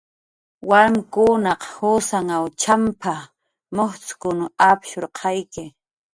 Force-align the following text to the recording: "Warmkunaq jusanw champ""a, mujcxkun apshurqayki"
"Warmkunaq 0.69 1.61
jusanw 1.75 2.43
champ""a, 2.61 3.15
mujcxkun 3.75 4.39
apshurqayki" 4.69 5.63